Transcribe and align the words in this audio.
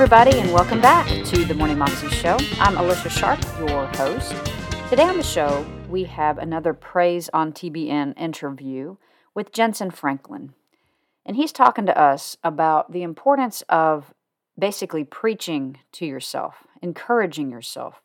Everybody, 0.00 0.40
and 0.40 0.50
welcome 0.50 0.80
back 0.80 1.06
to 1.26 1.44
the 1.44 1.52
Morning 1.52 1.76
Moxie 1.76 2.08
Show. 2.08 2.38
I'm 2.58 2.78
Alicia 2.78 3.10
Sharp, 3.10 3.38
your 3.58 3.84
host. 3.88 4.34
Today 4.88 5.02
on 5.02 5.18
the 5.18 5.22
show, 5.22 5.66
we 5.90 6.04
have 6.04 6.38
another 6.38 6.72
Praise 6.72 7.28
on 7.34 7.52
TBN 7.52 8.18
interview 8.18 8.96
with 9.34 9.52
Jentezen 9.52 9.92
Franklin. 9.92 10.54
And 11.26 11.36
he's 11.36 11.52
talking 11.52 11.84
to 11.84 12.00
us 12.00 12.38
about 12.42 12.92
the 12.92 13.02
importance 13.02 13.62
of 13.68 14.14
basically 14.58 15.04
preaching 15.04 15.80
to 15.92 16.06
yourself, 16.06 16.66
encouraging 16.80 17.50
yourself. 17.50 18.00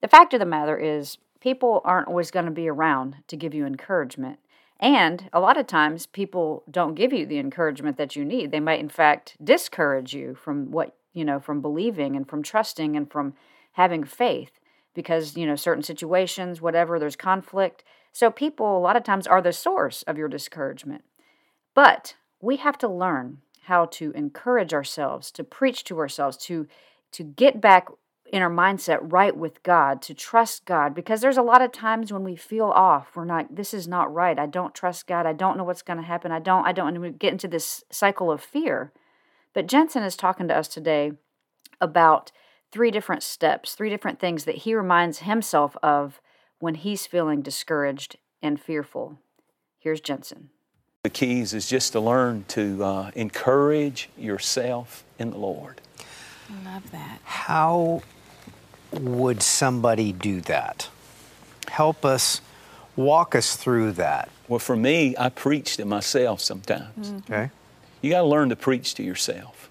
The 0.00 0.08
fact 0.08 0.34
of 0.34 0.40
the 0.40 0.44
matter 0.44 0.76
is, 0.76 1.18
people 1.38 1.82
aren't 1.84 2.08
always 2.08 2.32
going 2.32 2.46
to 2.46 2.50
be 2.50 2.66
around 2.66 3.18
to 3.28 3.36
give 3.36 3.54
you 3.54 3.64
encouragement. 3.64 4.40
And 4.80 5.30
a 5.32 5.38
lot 5.38 5.56
of 5.56 5.68
times, 5.68 6.06
people 6.06 6.64
don't 6.68 6.96
give 6.96 7.12
you 7.12 7.26
the 7.26 7.38
encouragement 7.38 7.96
that 7.96 8.16
you 8.16 8.24
need. 8.24 8.50
They 8.50 8.58
might, 8.58 8.80
in 8.80 8.88
fact, 8.88 9.36
discourage 9.42 10.12
you 10.14 10.34
from 10.34 10.72
what, 10.72 10.96
you 11.12 11.24
know, 11.24 11.40
from 11.40 11.60
believing 11.60 12.16
and 12.16 12.28
from 12.28 12.42
trusting 12.42 12.96
and 12.96 13.10
from 13.10 13.34
having 13.72 14.04
faith 14.04 14.60
because, 14.94 15.36
you 15.36 15.46
know, 15.46 15.56
certain 15.56 15.82
situations, 15.82 16.60
whatever, 16.60 16.98
there's 16.98 17.16
conflict. 17.16 17.84
So, 18.12 18.30
people 18.30 18.76
a 18.76 18.80
lot 18.80 18.96
of 18.96 19.04
times 19.04 19.26
are 19.26 19.42
the 19.42 19.52
source 19.52 20.02
of 20.02 20.18
your 20.18 20.28
discouragement. 20.28 21.04
But 21.74 22.14
we 22.40 22.56
have 22.56 22.78
to 22.78 22.88
learn 22.88 23.38
how 23.62 23.86
to 23.86 24.10
encourage 24.12 24.72
ourselves, 24.72 25.30
to 25.32 25.44
preach 25.44 25.84
to 25.84 25.98
ourselves, 25.98 26.36
to 26.38 26.66
to 27.12 27.24
get 27.24 27.60
back 27.60 27.88
in 28.32 28.42
our 28.42 28.50
mindset 28.50 28.98
right 29.00 29.36
with 29.36 29.62
God, 29.62 30.02
to 30.02 30.14
trust 30.14 30.66
God, 30.66 30.94
because 30.94 31.20
there's 31.20 31.36
a 31.36 31.42
lot 31.42 31.62
of 31.62 31.72
times 31.72 32.12
when 32.12 32.24
we 32.24 32.36
feel 32.36 32.66
off. 32.66 33.16
We're 33.16 33.24
not, 33.24 33.54
this 33.56 33.72
is 33.72 33.88
not 33.88 34.12
right. 34.12 34.38
I 34.38 34.46
don't 34.46 34.74
trust 34.74 35.06
God. 35.06 35.26
I 35.26 35.32
don't 35.32 35.56
know 35.56 35.64
what's 35.64 35.82
going 35.82 35.96
to 35.96 36.02
happen. 36.02 36.30
I 36.30 36.38
don't, 36.38 36.66
I 36.66 36.72
don't, 36.72 36.88
and 36.88 37.00
we 37.00 37.10
get 37.10 37.32
into 37.32 37.48
this 37.48 37.82
cycle 37.90 38.30
of 38.30 38.42
fear. 38.42 38.92
But 39.58 39.66
Jentezen 39.66 40.06
is 40.06 40.14
talking 40.14 40.46
to 40.46 40.56
us 40.56 40.68
today 40.68 41.14
about 41.80 42.30
three 42.70 42.92
different 42.92 43.24
steps, 43.24 43.74
three 43.74 43.90
different 43.90 44.20
things 44.20 44.44
that 44.44 44.58
he 44.58 44.72
reminds 44.72 45.18
himself 45.18 45.76
of 45.82 46.20
when 46.60 46.76
he's 46.76 47.08
feeling 47.08 47.42
discouraged 47.42 48.18
and 48.40 48.60
fearful. 48.60 49.18
Here's 49.80 50.00
Jentezen. 50.00 50.50
The 51.02 51.10
keys 51.10 51.54
is 51.54 51.68
just 51.68 51.90
to 51.90 51.98
learn 51.98 52.44
to 52.50 52.84
uh, 52.84 53.10
encourage 53.16 54.08
yourself 54.16 55.02
in 55.18 55.32
the 55.32 55.38
Lord. 55.38 55.80
I 56.48 56.74
love 56.74 56.92
that. 56.92 57.18
How 57.24 58.02
would 58.92 59.42
somebody 59.42 60.12
do 60.12 60.40
that? 60.42 60.88
Help 61.66 62.04
us, 62.04 62.40
walk 62.94 63.34
us 63.34 63.56
through 63.56 63.90
that. 63.94 64.28
Well, 64.46 64.60
for 64.60 64.76
me, 64.76 65.16
I 65.18 65.30
preach 65.30 65.78
to 65.78 65.84
myself 65.84 66.40
sometimes. 66.40 67.08
Mm-hmm. 67.08 67.32
Okay. 67.32 67.50
You 68.00 68.10
got 68.10 68.20
to 68.20 68.26
learn 68.26 68.48
to 68.50 68.56
preach 68.56 68.94
to 68.94 69.02
yourself. 69.02 69.68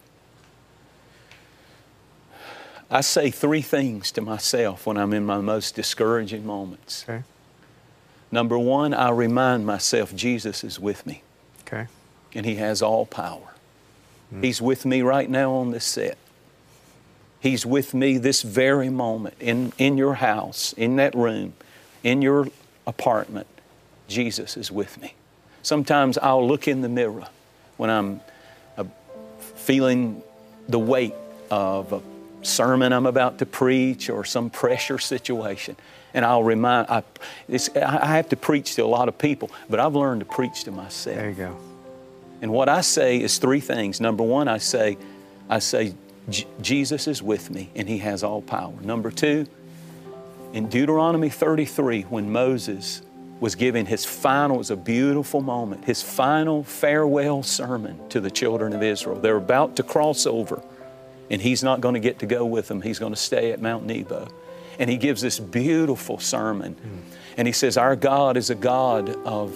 I 2.89 3.02
say 3.02 3.31
three 3.31 3.61
things 3.61 4.11
to 4.14 4.22
myself 4.22 4.86
when 4.86 4.97
I'm 4.97 5.14
in 5.14 5.25
my 5.25 5.39
most 5.39 5.75
discouraging 5.75 6.45
moments. 6.45 7.03
Okay. 7.08 7.23
Number 8.31 8.58
one, 8.58 8.94
I 8.94 9.09
remind 9.09 9.66
myself 9.66 10.16
Jesus 10.16 10.64
is 10.64 10.80
with 10.80 11.06
me. 11.06 11.22
Okay. 11.61 11.88
And 12.34 12.45
He 12.45 12.56
has 12.56 12.81
all 12.81 13.06
power. 13.06 13.53
Mm. 14.34 14.44
He's 14.44 14.62
with 14.62 14.86
me 14.86 15.02
right 15.02 15.30
now 15.30 15.53
on 15.53 15.72
this 15.72 15.86
set. 15.86 16.17
He's 17.39 17.66
with 17.66 17.94
me 17.94 18.17
this 18.17 18.41
very 18.41 18.89
moment 18.89 19.36
in, 19.39 19.73
in 19.78 19.97
your 19.97 20.16
house, 20.16 20.73
in 20.73 20.95
that 20.95 21.14
room, 21.14 21.53
in 22.03 22.22
your 22.22 22.47
apartment. 22.86 23.47
Jesus 24.07 24.57
is 24.57 24.72
with 24.72 25.00
me. 25.01 25.13
Sometimes 25.62 26.18
I'll 26.18 26.46
look 26.46 26.68
in 26.68 26.81
the 26.81 26.90
mirror 26.90 27.28
when 27.77 27.89
I'm 27.89 28.21
uh, 28.77 28.83
feeling 29.55 30.21
the 30.67 30.79
weight 30.79 31.13
of 31.49 31.93
a 31.93 32.01
sermon 32.41 32.93
I'm 32.93 33.05
about 33.05 33.39
to 33.39 33.45
preach 33.45 34.09
or 34.09 34.23
some 34.23 34.49
pressure 34.49 34.99
situation. 34.99 35.75
And 36.13 36.25
I'll 36.25 36.43
remind, 36.43 36.88
I, 36.89 37.03
I 37.75 38.15
have 38.15 38.29
to 38.29 38.35
preach 38.35 38.75
to 38.75 38.83
a 38.83 38.88
lot 38.88 39.07
of 39.07 39.17
people, 39.17 39.51
but 39.69 39.79
I've 39.79 39.95
learned 39.95 40.21
to 40.21 40.25
preach 40.25 40.63
to 40.63 40.71
myself. 40.71 41.17
There 41.17 41.29
you 41.29 41.35
go. 41.35 41.57
And 42.41 42.51
what 42.51 42.69
I 42.69 42.81
say 42.81 43.19
is 43.19 43.38
three 43.38 43.59
things. 43.59 43.99
Number 43.99 44.23
one, 44.23 44.47
I 44.47 44.57
say, 44.57 44.97
I 45.49 45.59
say, 45.59 45.94
Jesus 46.61 47.07
is 47.07 47.21
with 47.21 47.49
me 47.49 47.69
and 47.75 47.88
He 47.88 47.99
has 47.99 48.23
all 48.23 48.41
power. 48.41 48.73
Number 48.81 49.11
two, 49.11 49.47
in 50.53 50.69
Deuteronomy 50.69 51.29
33, 51.29 52.03
when 52.03 52.31
Moses 52.31 53.01
was 53.40 53.56
giving 53.56 53.86
his 53.86 54.06
final, 54.06 54.56
it 54.56 54.59
was 54.59 54.72
a 54.72 54.75
beautiful 54.75 55.42
moment, 55.42 55.86
his 55.86 56.02
final 56.02 56.64
farewell 56.64 57.44
sermon 57.44 58.08
to 58.09 58.20
the 58.20 58.31
children 58.31 58.74
of 58.74 58.81
Israel. 58.81 59.20
They're 59.20 59.38
about 59.38 59.75
to 59.75 59.84
cross 59.84 60.25
over, 60.25 60.62
and 61.30 61.42
he's 61.42 61.64
not 61.64 61.81
going 61.81 61.94
to 61.94 62.00
get 62.00 62.20
to 62.20 62.25
go 62.25 62.46
with 62.46 62.68
them. 62.68 62.81
He's 62.81 63.00
going 63.00 63.14
to 63.14 63.20
stay 63.20 63.52
at 63.52 63.62
Mount 63.62 63.86
Nebo. 63.86 64.28
And 64.80 64.90
he 64.90 64.98
gives 64.98 65.22
this 65.22 65.40
beautiful 65.40 66.20
sermon. 66.20 66.75
Mm. 66.75 67.16
And 67.38 67.48
he 67.48 67.52
says, 67.52 67.78
Our 67.78 67.96
God 67.96 68.38
is 68.38 68.50
a 68.50 68.56
God 68.56 69.09
of 69.25 69.54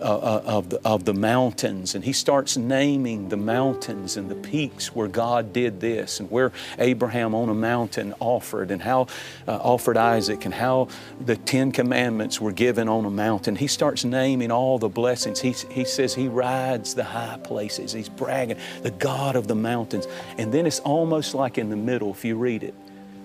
uh, 0.00 0.42
of, 0.44 0.70
the, 0.70 0.80
of 0.84 1.04
the 1.04 1.14
mountains. 1.14 1.94
And 1.94 2.04
he 2.04 2.12
starts 2.12 2.56
naming 2.56 3.28
the 3.28 3.36
mountains 3.36 4.16
and 4.16 4.30
the 4.30 4.34
peaks 4.34 4.94
where 4.94 5.08
God 5.08 5.52
did 5.52 5.80
this 5.80 6.20
and 6.20 6.30
where 6.30 6.52
Abraham 6.78 7.34
on 7.34 7.48
a 7.48 7.54
mountain 7.54 8.14
offered 8.20 8.70
and 8.70 8.82
how 8.82 9.08
uh, 9.46 9.56
offered 9.56 9.96
Isaac 9.96 10.44
and 10.44 10.54
how 10.54 10.88
the 11.20 11.36
Ten 11.36 11.72
Commandments 11.72 12.40
were 12.40 12.52
given 12.52 12.88
on 12.88 13.04
a 13.04 13.10
mountain. 13.10 13.56
He 13.56 13.66
starts 13.66 14.04
naming 14.04 14.50
all 14.50 14.78
the 14.78 14.88
blessings. 14.88 15.40
He, 15.40 15.52
he 15.70 15.84
says 15.84 16.14
he 16.14 16.28
rides 16.28 16.94
the 16.94 17.04
high 17.04 17.38
places. 17.42 17.92
He's 17.92 18.08
bragging, 18.08 18.58
the 18.82 18.90
God 18.90 19.36
of 19.36 19.48
the 19.48 19.54
mountains. 19.54 20.06
And 20.38 20.52
then 20.52 20.66
it's 20.66 20.80
almost 20.80 21.34
like 21.34 21.58
in 21.58 21.70
the 21.70 21.76
middle, 21.76 22.10
if 22.10 22.24
you 22.24 22.36
read 22.36 22.62
it, 22.62 22.74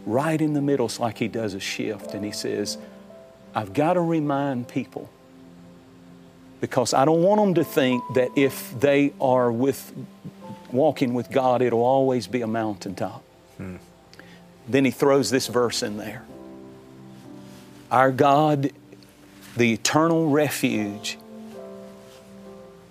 right 0.05 0.39
in 0.39 0.53
the 0.53 0.61
middle, 0.61 0.87
it's 0.87 0.99
like 0.99 1.17
he 1.17 1.27
does 1.27 1.53
a 1.53 1.59
shift 1.59 2.13
and 2.13 2.25
he 2.25 2.31
says, 2.31 2.77
I've 3.53 3.73
got 3.73 3.93
to 3.93 4.01
remind 4.01 4.67
people 4.67 5.09
because 6.61 6.93
I 6.93 7.05
don't 7.05 7.23
want 7.23 7.41
them 7.41 7.53
to 7.55 7.63
think 7.63 8.03
that 8.13 8.29
if 8.37 8.79
they 8.79 9.13
are 9.19 9.51
with 9.51 9.91
walking 10.71 11.13
with 11.13 11.29
God, 11.31 11.61
it'll 11.61 11.83
always 11.83 12.27
be 12.27 12.41
a 12.41 12.47
mountaintop. 12.47 13.23
Hmm. 13.57 13.77
Then 14.67 14.85
he 14.85 14.91
throws 14.91 15.31
this 15.31 15.47
verse 15.47 15.83
in 15.83 15.97
there. 15.97 16.23
Our 17.89 18.11
God, 18.11 18.71
the 19.57 19.73
eternal 19.73 20.29
refuge, 20.29 21.17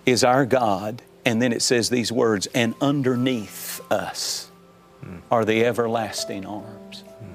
is 0.05 0.23
our 0.23 0.45
God. 0.45 1.01
And 1.25 1.41
then 1.41 1.53
it 1.53 1.61
says 1.61 1.89
these 1.89 2.11
words, 2.11 2.47
and 2.53 2.75
underneath 2.81 3.79
us 3.91 4.51
hmm. 5.03 5.17
are 5.31 5.45
the 5.45 5.65
everlasting 5.65 6.45
arms. 6.45 7.03
Hmm. 7.19 7.25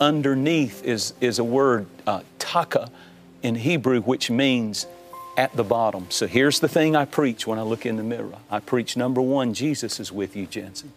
Underneath 0.00 0.82
is, 0.84 1.12
is 1.20 1.38
a 1.38 1.44
word, 1.44 1.86
uh, 2.06 2.22
taka, 2.38 2.90
in 3.42 3.54
Hebrew, 3.56 4.00
which 4.02 4.30
means 4.30 4.86
at 5.40 5.56
the 5.56 5.64
bottom. 5.64 6.04
So 6.10 6.26
here's 6.26 6.60
the 6.60 6.68
thing 6.68 6.94
I 6.94 7.06
preach 7.06 7.46
when 7.46 7.58
I 7.58 7.62
look 7.62 7.86
in 7.86 7.96
the 7.96 8.02
mirror. 8.02 8.36
I 8.50 8.60
preach 8.60 8.94
number 8.94 9.22
one, 9.22 9.54
Jesus 9.54 9.98
is 9.98 10.12
with 10.12 10.36
you, 10.36 10.46
Jentezen. 10.46 10.90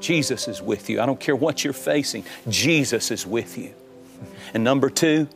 Jesus 0.00 0.48
is 0.48 0.62
with 0.62 0.88
you. 0.88 1.02
I 1.02 1.06
don't 1.06 1.20
care 1.20 1.36
what 1.36 1.62
you're 1.62 1.74
facing, 1.74 2.24
Jesus 2.48 3.10
is 3.10 3.26
with 3.26 3.58
you. 3.58 3.74
And 4.54 4.64
number 4.64 4.88
two, 4.88 5.28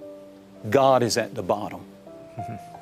God 0.71 1.03
is 1.03 1.19
at 1.19 1.35
the 1.35 1.43
bottom. 1.43 1.83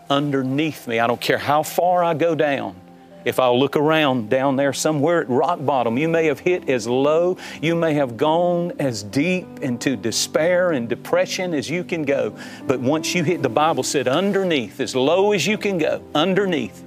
Underneath 0.09 0.87
me, 0.87 1.01
I 1.01 1.09
don't 1.09 1.21
care 1.21 1.39
how 1.39 1.65
far 1.65 2.05
I 2.05 2.15
go 2.15 2.37
down, 2.37 2.77
if 3.25 3.41
I'll 3.41 3.59
look 3.59 3.77
around 3.77 4.29
down 4.31 4.57
there 4.57 4.73
somewhere 4.73 5.23
at 5.23 5.29
rock 5.29 5.65
bottom, 5.65 5.97
you 5.97 6.09
may 6.09 6.27
have 6.27 6.41
hit 6.41 6.69
as 6.69 6.87
low, 6.87 7.37
you 7.63 7.75
may 7.75 7.95
have 7.95 8.17
gone 8.17 8.73
as 8.79 9.03
deep 9.03 9.47
into 9.61 9.97
despair 9.97 10.73
and 10.73 10.89
depression 10.89 11.55
as 11.55 11.69
you 11.71 11.85
can 11.85 12.03
go. 12.03 12.37
But 12.67 12.81
once 12.81 13.15
you 13.15 13.25
hit, 13.25 13.43
the 13.43 13.49
Bible 13.49 13.83
said, 13.83 14.09
underneath, 14.09 14.81
as 14.81 14.95
low 14.95 15.33
as 15.33 15.47
you 15.47 15.59
can 15.59 15.79
go, 15.79 16.03
underneath, 16.15 16.85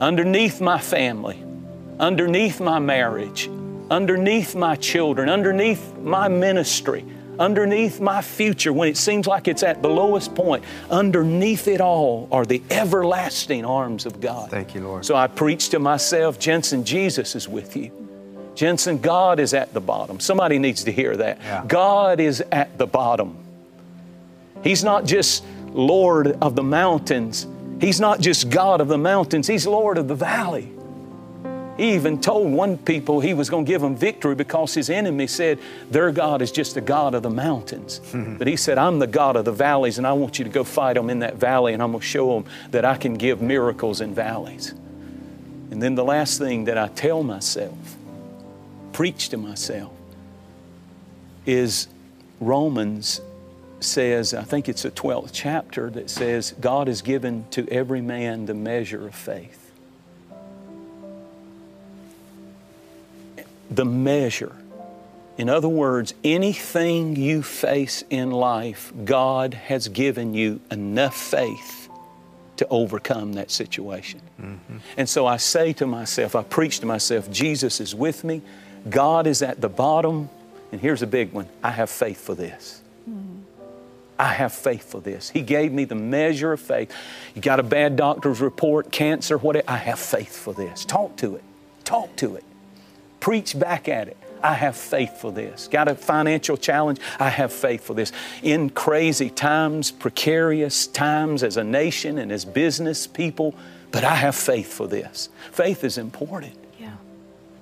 underneath 0.00 0.60
my 0.60 0.78
family, 0.78 1.42
underneath 1.98 2.60
my 2.60 2.78
marriage, 2.78 3.48
underneath 3.90 4.54
my 4.54 4.76
children, 4.76 5.28
underneath 5.28 5.96
my 5.98 6.28
ministry, 6.28 7.04
underneath 7.38 8.00
my 8.00 8.22
future, 8.22 8.72
when 8.72 8.88
it 8.88 8.96
seems 8.96 9.26
like 9.26 9.48
it's 9.48 9.62
at 9.62 9.82
the 9.82 9.88
lowest 9.88 10.34
point, 10.34 10.64
underneath 10.90 11.68
it 11.68 11.80
all 11.80 12.28
are 12.30 12.44
the 12.44 12.62
everlasting 12.70 13.64
arms 13.64 14.06
of 14.06 14.20
God. 14.20 14.50
Thank 14.50 14.74
you, 14.74 14.82
Lord. 14.82 15.04
So 15.04 15.14
I 15.14 15.26
preach 15.26 15.70
to 15.70 15.78
myself, 15.78 16.38
Jentezen, 16.38 16.84
Jesus 16.84 17.34
is 17.34 17.48
with 17.48 17.76
you. 17.76 17.90
Jentezen, 18.54 19.00
God 19.00 19.40
is 19.40 19.54
at 19.54 19.72
the 19.72 19.80
bottom. 19.80 20.20
Somebody 20.20 20.58
needs 20.58 20.84
to 20.84 20.92
hear 20.92 21.16
that. 21.16 21.38
Yeah. 21.40 21.64
God 21.66 22.20
is 22.20 22.42
at 22.52 22.76
the 22.76 22.86
bottom. 22.86 23.36
He's 24.62 24.84
not 24.84 25.06
just 25.06 25.44
Lord 25.68 26.36
of 26.42 26.54
the 26.54 26.62
mountains. 26.62 27.46
He's 27.80 27.98
not 27.98 28.20
just 28.20 28.50
God 28.50 28.80
of 28.80 28.88
the 28.88 28.98
mountains. 28.98 29.46
He's 29.46 29.66
Lord 29.66 29.98
of 29.98 30.06
the 30.06 30.14
valley. 30.14 30.70
He 31.82 31.94
even 31.94 32.20
told 32.20 32.52
one 32.52 32.78
people 32.78 33.18
he 33.18 33.34
was 33.34 33.50
going 33.50 33.64
to 33.64 33.68
give 33.68 33.80
them 33.80 33.96
victory 33.96 34.36
because 34.36 34.72
his 34.72 34.88
enemy 34.88 35.26
said 35.26 35.58
their 35.90 36.12
God 36.12 36.40
is 36.40 36.52
just 36.52 36.74
the 36.74 36.80
God 36.80 37.12
of 37.12 37.24
the 37.24 37.30
mountains. 37.30 37.98
Mm-hmm. 37.98 38.36
But 38.38 38.46
he 38.46 38.54
said, 38.54 38.78
I'm 38.78 39.00
the 39.00 39.08
God 39.08 39.34
of 39.34 39.44
the 39.44 39.50
valleys, 39.50 39.98
and 39.98 40.06
I 40.06 40.12
want 40.12 40.38
you 40.38 40.44
to 40.44 40.50
go 40.50 40.62
fight 40.62 40.94
them 40.94 41.10
in 41.10 41.18
that 41.18 41.34
valley, 41.34 41.72
and 41.72 41.82
I'm 41.82 41.90
going 41.90 42.00
to 42.00 42.06
show 42.06 42.34
them 42.34 42.44
that 42.70 42.84
I 42.84 42.96
can 42.96 43.14
give 43.14 43.42
miracles 43.42 44.00
in 44.00 44.14
valleys. 44.14 44.74
And 45.72 45.82
then 45.82 45.96
the 45.96 46.04
last 46.04 46.38
thing 46.38 46.66
that 46.66 46.78
I 46.78 46.86
tell 46.86 47.24
myself 47.24 47.96
preach 48.92 49.30
to 49.30 49.36
myself 49.36 49.90
is 51.46 51.88
Romans 52.38 53.20
says, 53.80 54.34
I 54.34 54.44
think 54.44 54.68
it's 54.68 54.82
the 54.82 54.92
12th 54.92 55.30
chapter 55.32 55.90
that 55.90 56.10
says, 56.10 56.54
God 56.60 56.86
has 56.86 57.02
given 57.02 57.44
to 57.50 57.68
every 57.72 58.02
man 58.02 58.46
the 58.46 58.54
measure 58.54 59.04
of 59.04 59.16
faith. 59.16 59.61
The 63.74 63.84
measure. 63.84 64.54
In 65.38 65.48
other 65.48 65.68
words, 65.68 66.12
anything 66.22 67.16
you 67.16 67.42
face 67.42 68.04
in 68.10 68.30
life, 68.30 68.92
God 69.04 69.54
has 69.54 69.88
given 69.88 70.34
you 70.34 70.60
enough 70.70 71.16
faith 71.16 71.88
to 72.58 72.68
overcome 72.68 73.32
that 73.34 73.50
situation. 73.50 74.20
Mm-hmm. 74.40 74.76
And 74.96 75.08
so 75.08 75.26
I 75.26 75.38
say 75.38 75.72
to 75.74 75.86
myself, 75.86 76.36
I 76.36 76.42
preach 76.42 76.80
to 76.80 76.86
myself, 76.86 77.30
Jesus 77.30 77.80
is 77.80 77.94
with 77.94 78.24
me, 78.24 78.42
God 78.88 79.26
is 79.26 79.40
at 79.42 79.60
the 79.60 79.70
bottom, 79.70 80.28
and 80.70 80.80
here's 80.80 81.02
a 81.02 81.06
big 81.06 81.32
one 81.32 81.48
I 81.62 81.70
have 81.70 81.88
faith 81.88 82.20
for 82.20 82.34
this. 82.34 82.82
Mm-hmm. 83.08 83.40
I 84.18 84.34
have 84.34 84.52
faith 84.52 84.90
for 84.90 85.00
this. 85.00 85.30
He 85.30 85.40
gave 85.40 85.72
me 85.72 85.84
the 85.84 85.94
measure 85.94 86.52
of 86.52 86.60
faith. 86.60 86.92
You 87.34 87.40
got 87.42 87.58
a 87.58 87.64
bad 87.64 87.96
doctor's 87.96 88.40
report, 88.40 88.92
cancer, 88.92 89.38
whatever. 89.38 89.68
I 89.68 89.78
have 89.78 89.98
faith 89.98 90.36
for 90.36 90.52
this. 90.52 90.84
Talk 90.84 91.16
to 91.16 91.36
it. 91.36 91.42
Talk 91.84 92.14
to 92.16 92.36
it. 92.36 92.44
Preach 93.22 93.56
back 93.56 93.88
at 93.88 94.08
it. 94.08 94.16
I 94.42 94.54
have 94.54 94.76
faith 94.76 95.20
for 95.20 95.30
this. 95.30 95.68
Got 95.68 95.86
a 95.86 95.94
financial 95.94 96.56
challenge? 96.56 96.98
I 97.20 97.28
have 97.28 97.52
faith 97.52 97.84
for 97.84 97.94
this. 97.94 98.10
In 98.42 98.68
crazy 98.68 99.30
times, 99.30 99.92
precarious 99.92 100.88
times 100.88 101.44
as 101.44 101.56
a 101.56 101.62
nation 101.62 102.18
and 102.18 102.32
as 102.32 102.44
business 102.44 103.06
people, 103.06 103.54
but 103.92 104.02
I 104.02 104.16
have 104.16 104.34
faith 104.34 104.72
for 104.74 104.88
this. 104.88 105.28
Faith 105.52 105.84
is 105.84 105.98
important. 105.98 106.56
Yeah. 106.80 106.94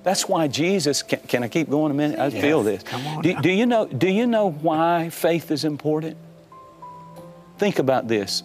That's 0.02 0.26
why 0.26 0.48
Jesus, 0.48 1.02
can, 1.02 1.20
can 1.28 1.42
I 1.42 1.48
keep 1.48 1.68
going 1.68 1.90
a 1.90 1.94
minute? 1.94 2.18
I 2.18 2.28
yes. 2.28 2.40
feel 2.40 2.62
this. 2.62 2.82
Come 2.82 3.06
on. 3.06 3.22
Do, 3.22 3.38
do, 3.42 3.50
you 3.50 3.66
know, 3.66 3.84
do 3.84 4.08
you 4.08 4.26
know 4.26 4.52
why 4.52 5.10
faith 5.10 5.50
is 5.50 5.66
important? 5.66 6.16
Think 7.58 7.78
about 7.78 8.08
this. 8.08 8.44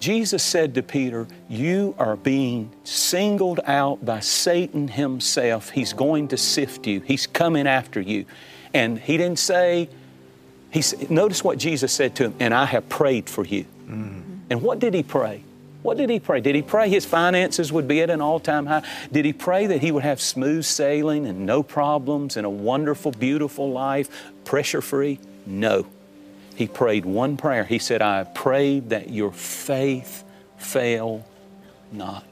Jesus 0.00 0.42
said 0.42 0.74
to 0.74 0.82
Peter, 0.82 1.26
You 1.48 1.94
are 1.98 2.16
being 2.16 2.70
singled 2.84 3.60
out 3.64 4.04
by 4.04 4.20
Satan 4.20 4.88
himself. 4.88 5.70
He's 5.70 5.92
going 5.92 6.28
to 6.28 6.36
sift 6.36 6.86
you, 6.86 7.00
he's 7.00 7.26
coming 7.26 7.66
after 7.66 8.00
you. 8.00 8.26
And 8.72 8.98
he 8.98 9.16
didn't 9.16 9.38
say, 9.38 9.88
he, 10.70 10.82
said, 10.82 11.08
notice 11.10 11.44
what 11.44 11.58
Jesus 11.58 11.92
said 11.92 12.16
to 12.16 12.24
him, 12.24 12.34
and 12.40 12.52
I 12.52 12.64
have 12.64 12.88
prayed 12.88 13.30
for 13.30 13.44
you. 13.44 13.64
Mm. 13.86 14.40
And 14.50 14.62
what 14.62 14.80
did 14.80 14.94
he 14.94 15.04
pray? 15.04 15.44
What 15.82 15.96
did 15.96 16.10
he 16.10 16.18
pray? 16.18 16.40
Did 16.40 16.56
he 16.56 16.62
pray 16.62 16.88
his 16.88 17.04
finances 17.04 17.70
would 17.70 17.86
be 17.86 18.00
at 18.00 18.10
an 18.10 18.20
all 18.20 18.40
time 18.40 18.66
high? 18.66 18.82
Did 19.12 19.24
he 19.24 19.32
pray 19.32 19.66
that 19.66 19.80
he 19.80 19.92
would 19.92 20.02
have 20.02 20.20
smooth 20.20 20.64
sailing 20.64 21.26
and 21.26 21.46
no 21.46 21.62
problems 21.62 22.36
and 22.36 22.44
a 22.44 22.50
wonderful, 22.50 23.12
beautiful 23.12 23.70
life, 23.70 24.32
pressure 24.44 24.80
free? 24.80 25.20
No 25.46 25.86
he 26.54 26.68
prayed 26.68 27.04
one 27.04 27.36
prayer. 27.36 27.64
He 27.64 27.78
said, 27.78 28.00
I 28.02 28.24
prayed 28.24 28.90
that 28.90 29.10
your 29.10 29.32
faith 29.32 30.24
fail 30.56 31.26
not. 31.90 32.24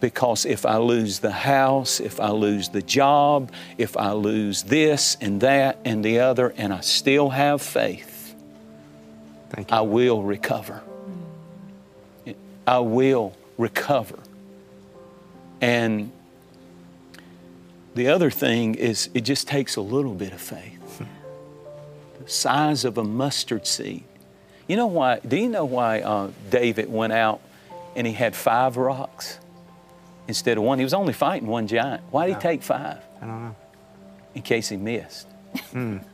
Because 0.00 0.44
if 0.44 0.64
I 0.64 0.76
lose 0.76 1.18
the 1.18 1.32
house, 1.32 1.98
if 1.98 2.20
I 2.20 2.30
lose 2.30 2.68
the 2.68 2.82
job, 2.82 3.50
if 3.78 3.96
I 3.96 4.12
lose 4.12 4.62
this 4.62 5.16
and 5.20 5.40
that 5.40 5.78
and 5.84 6.04
the 6.04 6.20
other, 6.20 6.54
and 6.56 6.72
I 6.72 6.80
still 6.80 7.30
have 7.30 7.60
faith, 7.62 8.34
I 9.70 9.80
will 9.80 10.22
recover. 10.22 10.82
I 12.66 12.78
will 12.78 13.34
recover. 13.56 14.18
And 15.60 16.12
the 17.94 18.08
other 18.08 18.30
thing 18.30 18.76
is, 18.76 19.10
it 19.14 19.22
just 19.22 19.48
takes 19.48 19.74
a 19.76 19.80
little 19.80 20.14
bit 20.14 20.32
of 20.32 20.40
faith 20.40 20.77
size 22.26 22.84
of 22.84 22.98
a 22.98 23.04
mustard 23.04 23.66
seed. 23.66 24.04
You 24.66 24.76
know 24.76 24.86
why? 24.86 25.20
Do 25.20 25.36
you 25.36 25.48
know 25.48 25.64
why 25.64 26.00
uh, 26.00 26.30
David 26.50 26.90
went 26.90 27.12
out 27.12 27.40
and 27.96 28.06
he 28.06 28.12
had 28.12 28.36
five 28.36 28.76
rocks 28.76 29.38
instead 30.26 30.58
of 30.58 30.64
one? 30.64 30.78
He 30.78 30.84
was 30.84 30.94
only 30.94 31.12
fighting 31.12 31.48
one 31.48 31.66
giant. 31.66 32.02
Why 32.10 32.26
did 32.26 32.36
he 32.36 32.40
take 32.40 32.62
five? 32.62 32.98
I 33.22 33.26
don't 33.26 33.44
know. 33.44 33.56
In 34.34 34.42
case 34.42 34.68
he 34.68 34.76
missed. 34.76 35.26
Mm. 35.72 36.04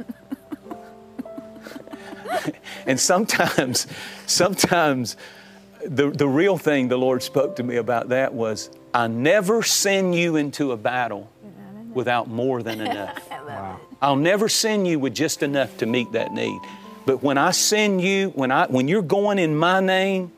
and 2.87 2.99
sometimes, 2.99 3.87
sometimes 4.27 5.17
the, 5.85 6.11
the 6.11 6.29
real 6.29 6.57
thing 6.57 6.89
the 6.89 6.97
Lord 6.97 7.23
spoke 7.23 7.57
to 7.57 7.63
me 7.63 7.77
about 7.77 8.09
that 8.11 8.33
was 8.33 8.71
I 8.93 9.09
never 9.09 9.63
send 9.63 10.15
you 10.15 10.37
into 10.37 10.73
a 10.73 10.77
battle 10.77 11.31
without 11.93 12.29
more 12.29 12.63
than 12.63 12.81
enough. 12.81 13.19
Wow. 13.47 13.81
I'll 14.01 14.17
never 14.17 14.49
send 14.49 14.87
you 14.87 14.99
with 14.99 15.15
just 15.15 15.43
enough 15.43 15.77
to 15.79 15.87
meet 15.87 16.13
that 16.13 16.33
need. 16.33 16.61
But 17.07 17.23
when 17.23 17.39
I 17.39 17.51
send 17.51 18.01
you, 18.01 18.31
when, 18.31 18.51
I, 18.51 18.67
when 18.67 18.89
you're 18.89 19.03
going 19.03 19.39
in 19.39 19.57
my 19.57 19.81
name, 19.81 20.33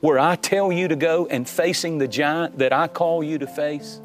where 0.00 0.18
I 0.18 0.36
tell 0.36 0.70
you 0.70 0.88
to 0.88 0.96
go 0.96 1.26
and 1.26 1.48
facing 1.48 1.98
the 1.98 2.08
giant 2.08 2.58
that 2.58 2.72
I 2.72 2.88
call 2.88 3.24
you 3.24 3.38
to 3.38 3.46
face, 3.46 4.00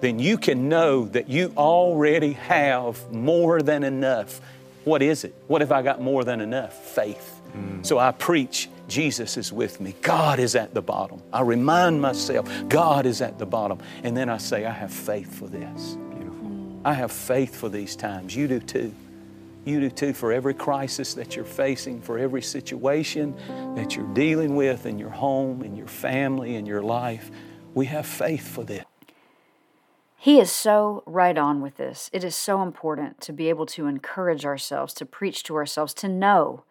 then 0.00 0.18
you 0.18 0.38
can 0.38 0.68
know 0.68 1.06
that 1.06 1.28
you 1.28 1.52
already 1.56 2.34
have 2.34 3.12
more 3.12 3.60
than 3.60 3.82
enough. 3.82 4.40
What 4.84 5.02
is 5.02 5.24
it? 5.24 5.34
What 5.48 5.62
have 5.62 5.72
I 5.72 5.82
got 5.82 6.00
more 6.00 6.22
than 6.22 6.40
enough? 6.40 6.72
Faith. 6.72 7.40
Mm. 7.56 7.84
So 7.84 7.98
I 7.98 8.12
preach 8.12 8.68
Jesus 8.88 9.36
is 9.36 9.52
with 9.52 9.80
me. 9.80 9.94
God 10.02 10.38
is 10.38 10.54
at 10.54 10.74
the 10.74 10.82
bottom. 10.82 11.20
I 11.32 11.40
remind 11.40 12.00
myself, 12.00 12.48
God 12.68 13.04
is 13.04 13.20
at 13.20 13.38
the 13.38 13.46
bottom. 13.46 13.78
And 14.04 14.16
then 14.16 14.28
I 14.28 14.36
say, 14.36 14.64
I 14.64 14.70
have 14.70 14.92
faith 14.92 15.34
for 15.34 15.48
this. 15.48 15.96
I 16.86 16.92
have 16.92 17.10
faith 17.10 17.56
for 17.56 17.68
these 17.68 17.96
times. 17.96 18.36
You 18.36 18.46
do 18.46 18.60
too. 18.60 18.94
You 19.64 19.80
do 19.80 19.90
too 19.90 20.12
for 20.12 20.32
every 20.32 20.54
crisis 20.54 21.14
that 21.14 21.34
you're 21.34 21.44
facing, 21.44 22.00
for 22.00 22.16
every 22.16 22.42
situation 22.42 23.34
that 23.74 23.96
you're 23.96 24.14
dealing 24.14 24.54
with 24.54 24.86
in 24.86 24.96
your 24.96 25.10
home, 25.10 25.64
in 25.64 25.74
your 25.74 25.88
family, 25.88 26.54
in 26.54 26.64
your 26.64 26.82
life. 26.82 27.32
We 27.74 27.86
have 27.86 28.06
faith 28.06 28.46
for 28.46 28.62
this. 28.62 28.84
He 30.16 30.38
is 30.38 30.52
so 30.52 31.02
right 31.06 31.36
on 31.36 31.60
with 31.60 31.76
this. 31.76 32.08
It 32.12 32.22
is 32.22 32.36
so 32.36 32.62
important 32.62 33.20
to 33.22 33.32
be 33.32 33.48
able 33.48 33.66
to 33.66 33.88
encourage 33.88 34.46
ourselves, 34.46 34.94
to 34.94 35.04
preach 35.04 35.42
to 35.44 35.56
ourselves, 35.56 35.92
to 35.94 36.08
know 36.08 36.62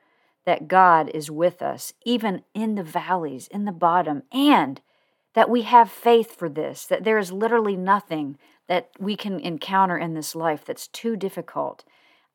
that 0.45 0.69
God 0.69 1.09
is 1.09 1.29
with 1.29 1.61
us, 1.61 1.91
even 2.05 2.43
in 2.53 2.75
the 2.75 2.83
valleys, 2.83 3.49
in 3.49 3.65
the 3.65 3.73
bottom, 3.73 4.23
and 4.31 4.79
that 5.35 5.49
we 5.49 5.61
have 5.63 5.91
faith 5.91 6.35
for 6.35 6.49
this, 6.49 6.85
that 6.85 7.03
there 7.03 7.17
is 7.17 7.31
literally 7.31 7.75
nothing 7.75 8.37
that 8.67 8.89
we 8.97 9.15
can 9.15 9.39
encounter 9.39 9.97
in 9.97 10.13
this 10.13 10.33
life 10.33 10.65
that's 10.65 10.87
too 10.87 11.15
difficult. 11.15 11.83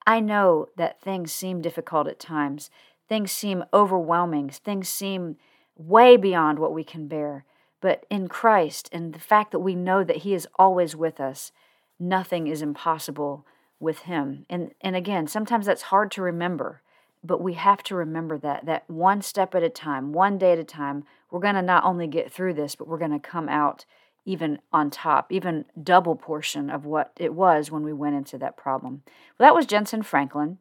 I 0.06 0.20
know 0.20 0.68
that 0.76 1.00
things 1.00 1.32
seem 1.32 1.62
difficult 1.62 2.06
at 2.06 2.20
times, 2.20 2.70
things 3.08 3.32
seem 3.32 3.64
overwhelming, 3.72 4.50
things 4.50 4.88
seem 4.88 5.36
way 5.76 6.16
beyond 6.16 6.58
what 6.58 6.74
we 6.74 6.84
can 6.84 7.08
bear. 7.08 7.44
But 7.80 8.04
in 8.10 8.28
Christ 8.28 8.90
and 8.92 9.14
the 9.14 9.18
fact 9.18 9.50
that 9.52 9.60
we 9.60 9.74
know 9.74 10.04
that 10.04 10.18
He 10.18 10.34
is 10.34 10.46
always 10.56 10.94
with 10.94 11.20
us, 11.20 11.52
nothing 11.98 12.46
is 12.46 12.60
impossible 12.60 13.46
with 13.80 14.00
Him. 14.00 14.44
And, 14.50 14.72
and 14.82 14.94
again, 14.94 15.26
sometimes 15.26 15.64
that's 15.64 15.82
hard 15.82 16.10
to 16.12 16.22
remember 16.22 16.82
but 17.22 17.40
we 17.40 17.54
have 17.54 17.82
to 17.84 17.94
remember 17.94 18.36
that 18.38 18.66
that 18.66 18.82
one 18.88 19.22
step 19.22 19.54
at 19.54 19.62
a 19.62 19.68
time 19.68 20.12
one 20.12 20.38
day 20.38 20.52
at 20.52 20.58
a 20.58 20.64
time 20.64 21.04
we're 21.30 21.40
going 21.40 21.54
to 21.54 21.62
not 21.62 21.84
only 21.84 22.06
get 22.06 22.32
through 22.32 22.54
this 22.54 22.74
but 22.74 22.88
we're 22.88 22.98
going 22.98 23.10
to 23.10 23.18
come 23.18 23.48
out 23.48 23.84
even 24.24 24.58
on 24.72 24.90
top 24.90 25.32
even 25.32 25.64
double 25.82 26.16
portion 26.16 26.70
of 26.70 26.84
what 26.84 27.12
it 27.16 27.34
was 27.34 27.70
when 27.70 27.82
we 27.82 27.92
went 27.92 28.16
into 28.16 28.38
that 28.38 28.56
problem. 28.56 29.02
Well 29.38 29.46
that 29.46 29.54
was 29.54 29.66
jentezen 29.66 30.04
franklin 30.04 30.58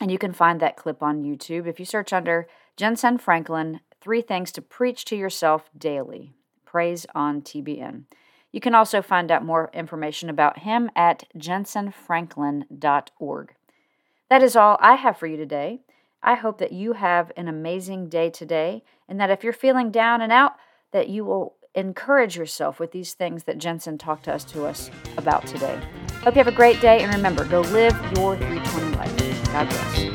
and 0.00 0.10
you 0.10 0.18
can 0.18 0.32
find 0.32 0.58
that 0.60 0.76
clip 0.76 1.02
on 1.02 1.22
youtube. 1.22 1.66
If 1.66 1.78
you 1.78 1.86
search 1.86 2.12
under 2.12 2.48
jentezen 2.76 3.20
franklin 3.20 3.80
three 4.00 4.22
things 4.22 4.50
to 4.52 4.62
preach 4.62 5.04
to 5.06 5.16
yourself 5.16 5.70
daily. 5.76 6.32
Praise 6.64 7.06
on 7.14 7.42
tbn 7.42 8.04
you 8.50 8.60
can 8.60 8.74
also 8.74 9.00
find 9.00 9.30
out 9.30 9.44
more 9.44 9.70
information 9.72 10.28
about 10.28 10.58
him 10.60 10.90
at 10.96 11.24
jentezenfranklin.org 11.38 13.54
that 14.32 14.42
is 14.42 14.56
all 14.56 14.78
I 14.80 14.94
have 14.94 15.18
for 15.18 15.26
you 15.26 15.36
today. 15.36 15.82
I 16.22 16.34
hope 16.34 16.58
that 16.58 16.72
you 16.72 16.92
have 16.92 17.32
an 17.36 17.48
amazing 17.48 18.08
day 18.08 18.30
today 18.30 18.84
and 19.08 19.20
that 19.20 19.30
if 19.30 19.42
you're 19.42 19.52
feeling 19.52 19.90
down 19.90 20.20
and 20.20 20.32
out, 20.32 20.54
that 20.92 21.08
you 21.08 21.24
will 21.24 21.56
encourage 21.74 22.36
yourself 22.36 22.78
with 22.78 22.92
these 22.92 23.14
things 23.14 23.44
that 23.44 23.58
Jentezen 23.58 23.98
talked 23.98 24.24
to 24.24 24.32
us 24.32 24.44
to 24.44 24.66
us 24.66 24.90
about 25.16 25.46
today. 25.46 25.80
Hope 26.22 26.34
you 26.34 26.38
have 26.38 26.48
a 26.48 26.52
great 26.52 26.80
day 26.80 27.02
and 27.02 27.12
remember, 27.12 27.44
go 27.46 27.62
live 27.62 27.94
your 28.16 28.36
320 28.36 28.96
life. 28.96 29.46
God 29.46 29.68
bless. 29.68 30.11